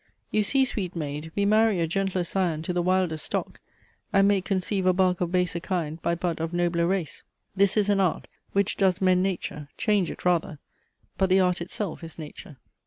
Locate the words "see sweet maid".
0.41-1.31